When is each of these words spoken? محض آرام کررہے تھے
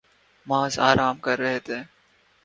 محض 0.47 0.73
آرام 0.89 1.15
کررہے 1.25 1.59
تھے 1.65 1.77